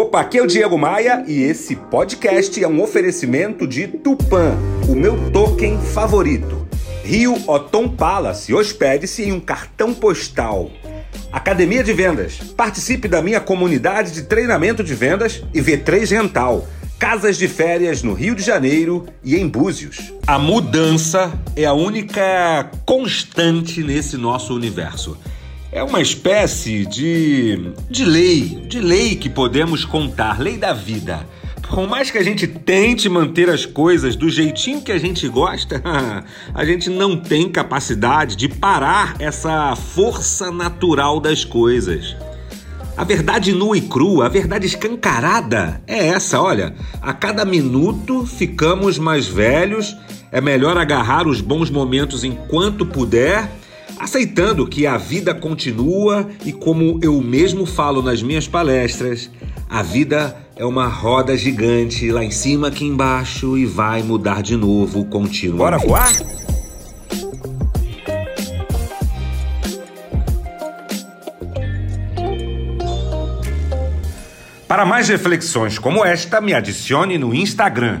[0.00, 4.56] Opa, aqui é o Diego Maia e esse podcast é um oferecimento de Tupan,
[4.88, 6.66] o meu token favorito.
[7.04, 10.70] Rio Otom Palace, hospede-se em um cartão postal.
[11.30, 16.66] Academia de Vendas, participe da minha comunidade de treinamento de vendas e V3 Rental.
[16.98, 20.14] Casas de férias no Rio de Janeiro e em Búzios.
[20.26, 25.18] A mudança é a única constante nesse nosso universo
[25.72, 31.26] é uma espécie de, de lei, de lei que podemos contar, lei da vida.
[31.68, 35.80] Por mais que a gente tente manter as coisas do jeitinho que a gente gosta,
[36.52, 42.16] a gente não tem capacidade de parar essa força natural das coisas.
[42.96, 46.74] A verdade nua e crua, a verdade escancarada é essa, olha.
[47.00, 49.96] A cada minuto ficamos mais velhos,
[50.32, 53.48] é melhor agarrar os bons momentos enquanto puder
[54.00, 59.30] aceitando que a vida continua e, como eu mesmo falo nas minhas palestras,
[59.68, 64.56] a vida é uma roda gigante lá em cima, aqui embaixo e vai mudar de
[64.56, 65.58] novo continuamente.
[65.58, 66.10] Bora voar?
[74.66, 78.00] Para mais reflexões como esta, me adicione no Instagram